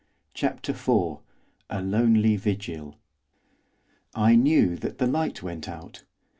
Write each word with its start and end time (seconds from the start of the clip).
CHAPTER 0.33 0.71
IV. 0.71 1.19
A 1.69 1.79
LONELY 1.83 2.35
VIGIL 2.35 2.95
I 4.15 4.35
knew 4.35 4.75
that 4.77 4.97
the 4.97 5.05
light 5.05 5.43
went 5.43 5.69
out. 5.69 6.05